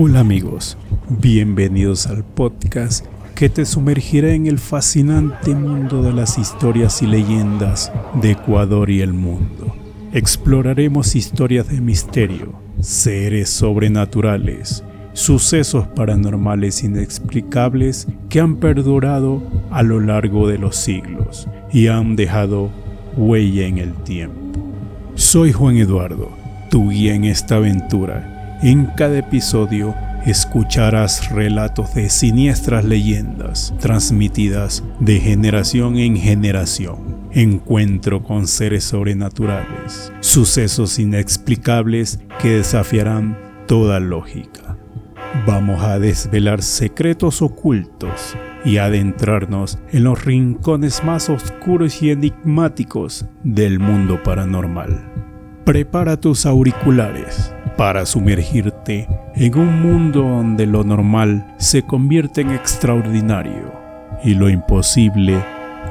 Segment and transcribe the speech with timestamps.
[0.00, 7.02] Hola amigos, bienvenidos al podcast que te sumergirá en el fascinante mundo de las historias
[7.02, 7.90] y leyendas
[8.22, 9.74] de Ecuador y el mundo.
[10.12, 14.84] Exploraremos historias de misterio, seres sobrenaturales,
[15.14, 22.70] sucesos paranormales inexplicables que han perdurado a lo largo de los siglos y han dejado
[23.16, 24.60] huella en el tiempo.
[25.16, 26.30] Soy Juan Eduardo,
[26.70, 29.94] tu guía en esta aventura en cada episodio
[30.26, 37.18] escucharás relatos de siniestras leyendas transmitidas de generación en generación.
[37.32, 44.76] Encuentro con seres sobrenaturales, sucesos inexplicables que desafiarán toda lógica.
[45.46, 53.78] Vamos a desvelar secretos ocultos y adentrarnos en los rincones más oscuros y enigmáticos del
[53.78, 55.12] mundo paranormal.
[55.64, 63.72] Prepara tus auriculares para sumergirte en un mundo donde lo normal se convierte en extraordinario
[64.24, 65.40] y lo imposible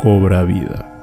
[0.03, 0.96] cobra vida.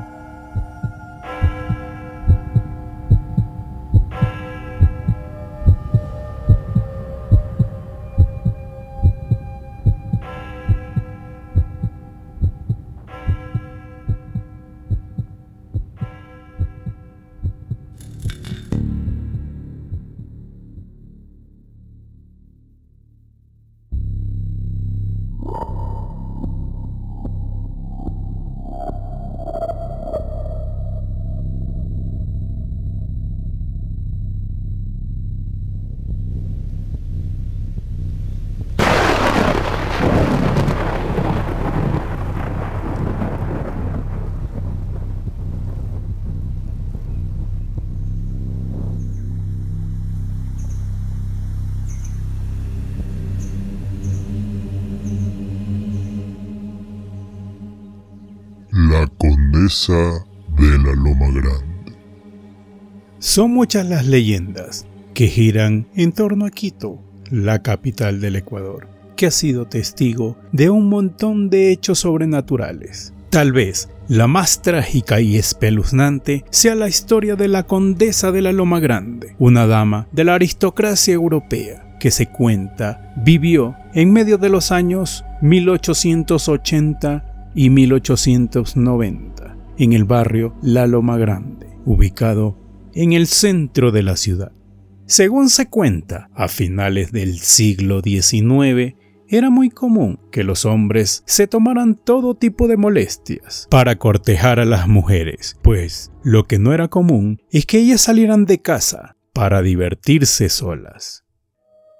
[59.64, 60.26] Condesa
[60.58, 61.96] de la Loma Grande.
[63.18, 66.98] Son muchas las leyendas que giran en torno a Quito,
[67.30, 68.86] la capital del Ecuador,
[69.16, 73.14] que ha sido testigo de un montón de hechos sobrenaturales.
[73.30, 78.52] Tal vez la más trágica y espeluznante sea la historia de la Condesa de la
[78.52, 84.50] Loma Grande, una dama de la aristocracia europea que se cuenta vivió en medio de
[84.50, 89.33] los años 1880 y 1890
[89.78, 92.58] en el barrio La Loma Grande, ubicado
[92.94, 94.52] en el centro de la ciudad.
[95.06, 98.94] Según se cuenta, a finales del siglo XIX
[99.28, 104.64] era muy común que los hombres se tomaran todo tipo de molestias para cortejar a
[104.64, 109.62] las mujeres, pues lo que no era común es que ellas salieran de casa para
[109.62, 111.24] divertirse solas.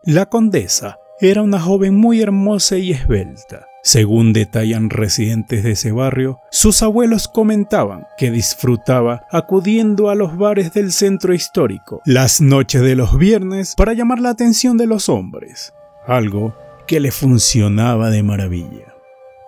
[0.04, 6.40] La condesa era una joven muy hermosa y esbelta, según detallan residentes de ese barrio,
[6.50, 12.96] sus abuelos comentaban que disfrutaba acudiendo a los bares del centro histórico las noches de
[12.96, 15.74] los viernes para llamar la atención de los hombres,
[16.06, 16.56] algo
[16.86, 18.94] que le funcionaba de maravilla.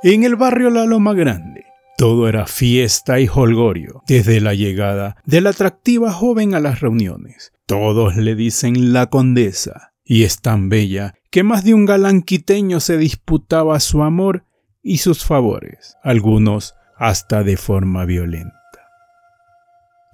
[0.03, 1.65] En el barrio La Loma Grande,
[1.97, 7.53] todo era fiesta y holgorio desde la llegada de la atractiva joven a las reuniones.
[7.65, 12.81] Todos le dicen la condesa, y es tan bella que más de un galán quiteño
[12.81, 14.47] se disputaba su amor
[14.83, 18.89] y sus favores, algunos hasta de forma violenta.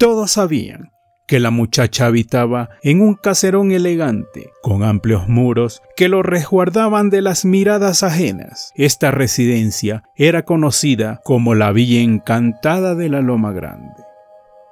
[0.00, 0.90] Todos sabían
[1.28, 7.22] que la muchacha habitaba en un caserón elegante, con amplios muros que lo resguardaban de
[7.22, 8.72] las miradas ajenas.
[8.74, 14.02] Esta residencia era conocida como la Villa Encantada de la Loma Grande.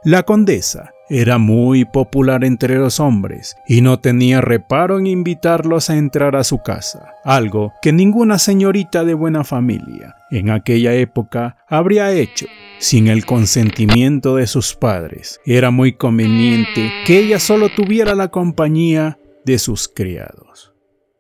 [0.03, 5.97] La condesa era muy popular entre los hombres y no tenía reparo en invitarlos a
[5.97, 12.13] entrar a su casa, algo que ninguna señorita de buena familia en aquella época habría
[12.13, 12.47] hecho
[12.79, 15.41] sin el consentimiento de sus padres.
[15.45, 20.70] Era muy conveniente que ella solo tuviera la compañía de sus criados.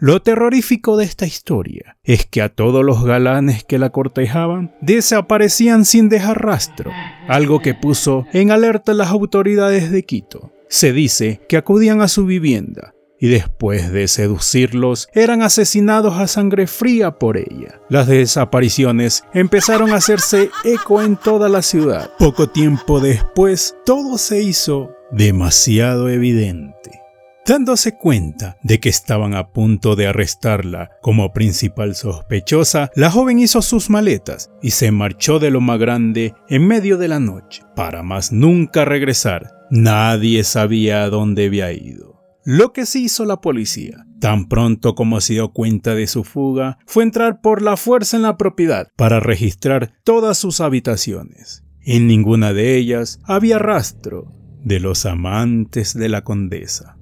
[0.02, 5.84] Lo terrorífico de esta historia es que a todos los galanes que la cortejaban desaparecían
[5.84, 6.90] sin dejar rastro,
[7.28, 10.52] algo que puso en alerta a las autoridades de Quito.
[10.70, 16.66] Se dice que acudían a su vivienda y después de seducirlos eran asesinados a sangre
[16.66, 17.82] fría por ella.
[17.90, 22.10] Las desapariciones empezaron a hacerse eco en toda la ciudad.
[22.18, 26.99] Poco tiempo después todo se hizo demasiado evidente.
[27.46, 33.62] Dándose cuenta de que estaban a punto de arrestarla como principal sospechosa, la joven hizo
[33.62, 38.02] sus maletas y se marchó de lo más grande en medio de la noche, para
[38.02, 39.50] más nunca regresar.
[39.70, 42.20] Nadie sabía a dónde había ido.
[42.44, 46.78] Lo que sí hizo la policía, tan pronto como se dio cuenta de su fuga,
[46.86, 51.64] fue entrar por la fuerza en la propiedad para registrar todas sus habitaciones.
[51.82, 54.32] En ninguna de ellas había rastro
[54.62, 56.99] de los amantes de la condesa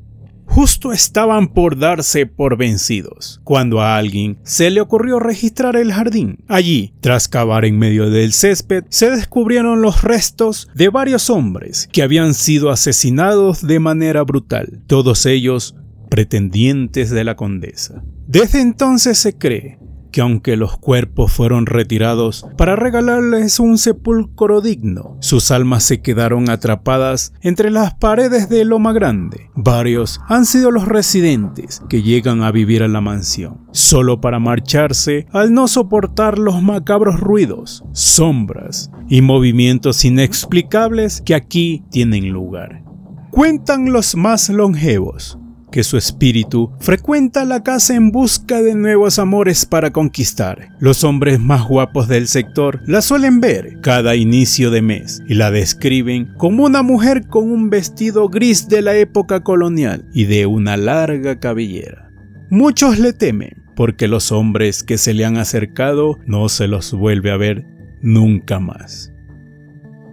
[0.58, 6.38] justo estaban por darse por vencidos, cuando a alguien se le ocurrió registrar el jardín.
[6.48, 12.02] Allí, tras cavar en medio del césped, se descubrieron los restos de varios hombres que
[12.02, 15.76] habían sido asesinados de manera brutal, todos ellos
[16.10, 18.02] pretendientes de la condesa.
[18.26, 19.78] Desde entonces se cree
[20.10, 26.50] que aunque los cuerpos fueron retirados para regalarles un sepulcro digno, sus almas se quedaron
[26.50, 29.50] atrapadas entre las paredes de Loma Grande.
[29.54, 35.26] Varios han sido los residentes que llegan a vivir a la mansión, solo para marcharse
[35.32, 42.82] al no soportar los macabros ruidos, sombras y movimientos inexplicables que aquí tienen lugar.
[43.30, 45.38] Cuentan los más longevos
[45.70, 50.70] que su espíritu frecuenta la casa en busca de nuevos amores para conquistar.
[50.78, 55.50] Los hombres más guapos del sector la suelen ver cada inicio de mes y la
[55.50, 60.76] describen como una mujer con un vestido gris de la época colonial y de una
[60.76, 62.10] larga cabellera.
[62.50, 67.30] Muchos le temen porque los hombres que se le han acercado no se los vuelve
[67.30, 67.64] a ver
[68.02, 69.12] nunca más.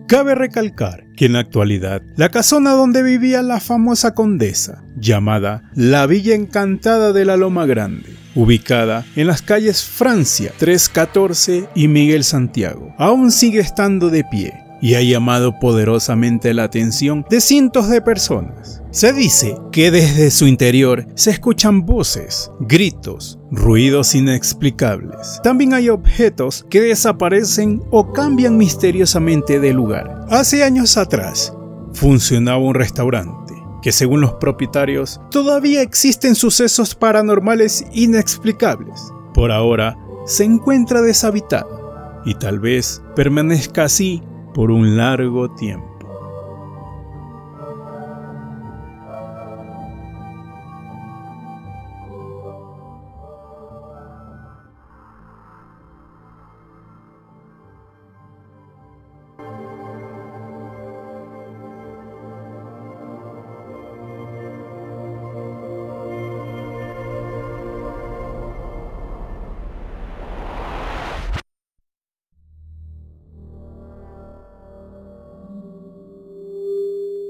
[0.08, 6.06] Cabe recalcar que en la actualidad la casona donde vivía la famosa condesa, llamada la
[6.06, 12.94] Villa Encantada de la Loma Grande, ubicada en las calles Francia 314 y Miguel Santiago,
[13.00, 18.75] aún sigue estando de pie y ha llamado poderosamente la atención de cientos de personas.
[18.96, 25.42] Se dice que desde su interior se escuchan voces, gritos, ruidos inexplicables.
[25.44, 30.26] También hay objetos que desaparecen o cambian misteriosamente de lugar.
[30.30, 31.54] Hace años atrás
[31.92, 39.12] funcionaba un restaurante que según los propietarios todavía existen sucesos paranormales inexplicables.
[39.34, 45.95] Por ahora se encuentra deshabitado y tal vez permanezca así por un largo tiempo.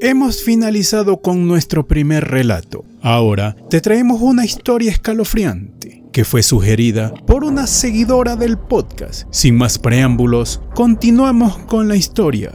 [0.07, 2.85] Hemos finalizado con nuestro primer relato.
[3.01, 9.27] Ahora te traemos una historia escalofriante que fue sugerida por una seguidora del podcast.
[9.31, 12.51] Sin más preámbulos, continuamos con la historia.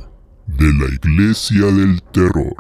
[0.46, 2.54] De la Iglesia del Terror.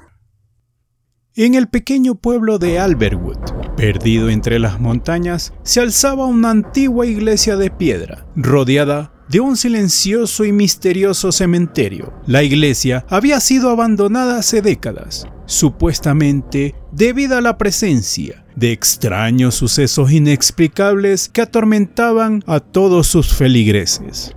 [1.36, 3.38] En el pequeño pueblo de Alberwood,
[3.76, 10.44] perdido entre las montañas, se alzaba una antigua iglesia de piedra, rodeada de un silencioso
[10.44, 12.12] y misterioso cementerio.
[12.26, 20.10] La iglesia había sido abandonada hace décadas, supuestamente debido a la presencia de extraños sucesos
[20.10, 24.34] inexplicables que atormentaban a todos sus feligreses.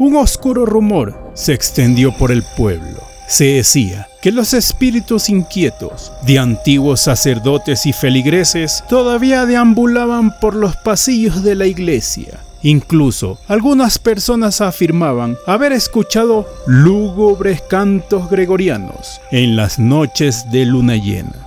[0.00, 3.00] Un oscuro rumor se extendió por el pueblo.
[3.28, 10.74] Se decía que los espíritus inquietos de antiguos sacerdotes y feligreses todavía deambulaban por los
[10.78, 19.78] pasillos de la iglesia Incluso algunas personas afirmaban haber escuchado lúgubres cantos gregorianos en las
[19.78, 21.46] noches de luna llena.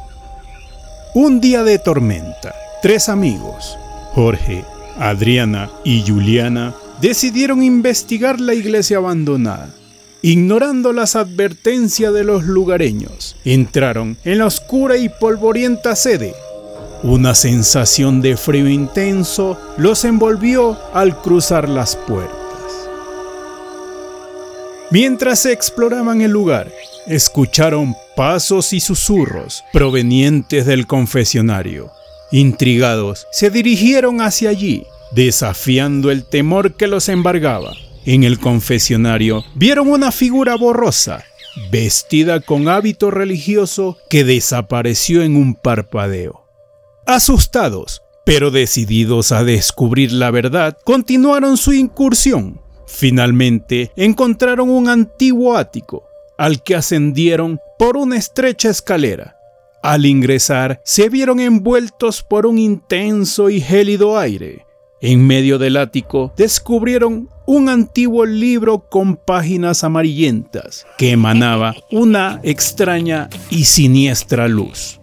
[1.14, 3.78] Un día de tormenta, tres amigos,
[4.16, 4.66] Jorge,
[4.98, 9.70] Adriana y Juliana, decidieron investigar la iglesia abandonada.
[10.24, 16.34] Ignorando las advertencias de los lugareños, entraron en la oscura y polvorienta sede
[17.04, 22.40] una sensación de frío intenso los envolvió al cruzar las puertas.
[24.90, 26.72] Mientras exploraban el lugar,
[27.06, 31.92] escucharon pasos y susurros provenientes del confesionario.
[32.32, 37.74] Intrigados, se dirigieron hacia allí, desafiando el temor que los embargaba.
[38.06, 41.24] En el confesionario vieron una figura borrosa,
[41.70, 46.43] vestida con hábito religioso, que desapareció en un parpadeo.
[47.06, 52.62] Asustados, pero decididos a descubrir la verdad, continuaron su incursión.
[52.88, 56.06] Finalmente encontraron un antiguo ático,
[56.38, 59.36] al que ascendieron por una estrecha escalera.
[59.82, 64.66] Al ingresar, se vieron envueltos por un intenso y gélido aire.
[65.02, 73.30] En medio del ático descubrieron un antiguo libro con páginas amarillentas que emanaba una extraña
[73.50, 75.02] y siniestra luz.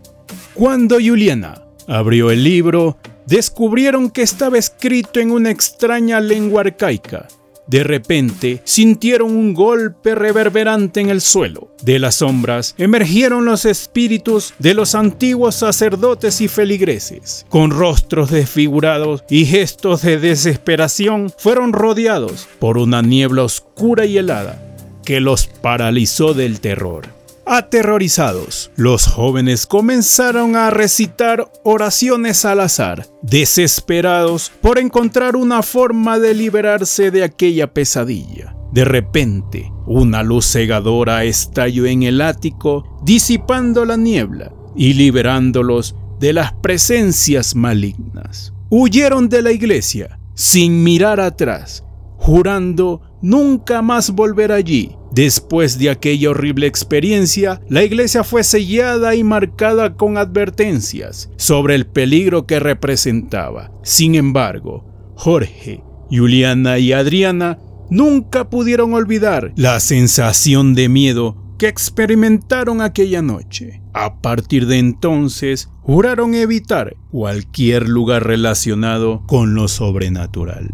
[0.54, 7.26] Cuando Juliana abrió el libro, descubrieron que estaba escrito en una extraña lengua arcaica.
[7.66, 11.74] De repente sintieron un golpe reverberante en el suelo.
[11.82, 17.46] De las sombras emergieron los espíritus de los antiguos sacerdotes y feligreses.
[17.48, 24.60] Con rostros desfigurados y gestos de desesperación, fueron rodeados por una niebla oscura y helada
[25.04, 27.19] que los paralizó del terror.
[27.52, 36.32] Aterrorizados, los jóvenes comenzaron a recitar oraciones al azar, desesperados por encontrar una forma de
[36.32, 38.54] liberarse de aquella pesadilla.
[38.70, 46.32] De repente, una luz cegadora estalló en el ático, disipando la niebla y liberándolos de
[46.32, 48.52] las presencias malignas.
[48.68, 51.82] Huyeron de la iglesia sin mirar atrás,
[52.20, 59.24] jurando nunca más volver allí Después de aquella horrible experiencia, la iglesia fue sellada y
[59.24, 63.72] marcada con advertencias sobre el peligro que representaba.
[63.82, 64.84] Sin embargo,
[65.16, 67.58] Jorge, Juliana y Adriana
[67.90, 73.82] nunca pudieron olvidar la sensación de miedo que experimentaron aquella noche.
[73.92, 80.70] A partir de entonces, juraron evitar cualquier lugar relacionado con lo sobrenatural.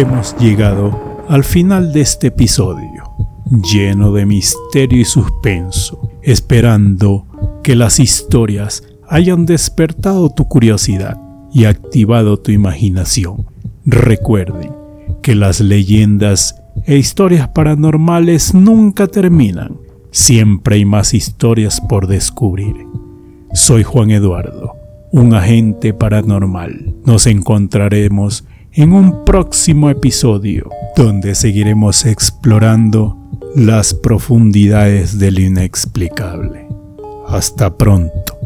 [0.00, 3.02] Hemos llegado al final de este episodio,
[3.50, 7.26] lleno de misterio y suspenso, esperando
[7.64, 11.20] que las historias hayan despertado tu curiosidad
[11.52, 13.46] y activado tu imaginación.
[13.84, 14.70] Recuerden
[15.20, 19.78] que las leyendas e historias paranormales nunca terminan,
[20.12, 22.76] siempre hay más historias por descubrir.
[23.52, 24.74] Soy Juan Eduardo,
[25.10, 26.94] un agente paranormal.
[27.04, 28.44] Nos encontraremos
[28.78, 33.18] en un próximo episodio donde seguiremos explorando
[33.56, 36.68] las profundidades del inexplicable.
[37.26, 38.37] Hasta pronto.